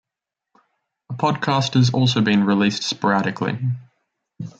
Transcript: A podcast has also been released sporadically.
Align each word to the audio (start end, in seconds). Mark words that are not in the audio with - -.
A 1.11 1.13
podcast 1.13 1.75
has 1.75 1.91
also 1.91 2.21
been 2.21 2.43
released 2.43 2.81
sporadically. 2.81 3.59